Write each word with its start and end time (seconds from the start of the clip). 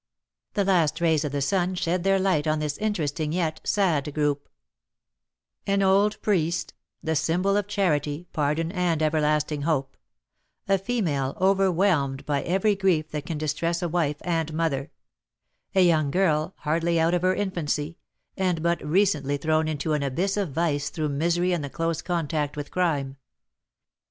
The 0.55 0.65
last 0.65 0.99
rays 0.99 1.23
of 1.23 1.31
the 1.31 1.43
sun 1.43 1.75
shed 1.75 2.03
their 2.03 2.17
light 2.17 2.47
on 2.47 2.57
this 2.57 2.75
interesting 2.79 3.31
yet 3.31 3.61
sad 3.63 4.11
group: 4.15 4.49
An 5.67 5.83
old 5.83 6.19
priest, 6.23 6.73
the 7.03 7.15
symbol 7.15 7.55
of 7.55 7.67
charity, 7.67 8.25
pardon, 8.33 8.71
and 8.71 9.03
everlasting 9.03 9.61
hope; 9.61 9.95
a 10.67 10.79
female, 10.79 11.37
overwhelmed 11.39 12.25
by 12.25 12.41
every 12.41 12.75
grief 12.75 13.11
that 13.11 13.27
can 13.27 13.37
distress 13.37 13.83
a 13.83 13.87
wife 13.89 14.17
and 14.21 14.51
mother; 14.55 14.89
a 15.75 15.83
young 15.85 16.09
girl, 16.09 16.55
hardly 16.61 16.99
out 16.99 17.13
of 17.13 17.21
her 17.21 17.35
infancy, 17.35 17.99
and 18.35 18.63
but 18.63 18.83
recently 18.83 19.37
thrown 19.37 19.67
into 19.67 19.93
an 19.93 20.01
abyss 20.01 20.35
of 20.35 20.49
vice 20.51 20.89
through 20.89 21.09
misery 21.09 21.53
and 21.53 21.63
the 21.63 21.69
close 21.69 22.01
contact 22.01 22.57
with 22.57 22.71
crime. 22.71 23.17